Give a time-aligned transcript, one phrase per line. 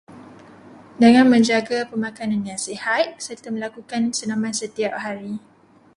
[1.03, 5.33] Dengan menjaga pemakanan yang sihat serta melakukan senaman setiap hari.